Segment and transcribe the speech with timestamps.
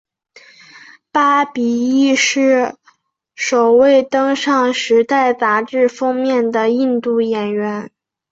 [1.11, 2.75] 巴比亦是
[3.35, 7.91] 首位登上时代杂志封面的印度演员。